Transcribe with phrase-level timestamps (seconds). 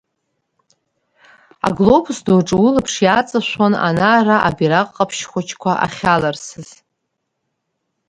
[1.67, 6.69] Аглобус ду аҿы улаԥш иааҵашәон ана-ара абираҟ ҟаԥшь хәыҷқәа ахьаларсыз.